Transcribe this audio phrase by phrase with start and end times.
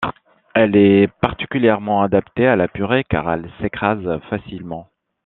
[0.55, 4.89] Elle est particulièrement adaptée à la purée car elle s'écrase facilement.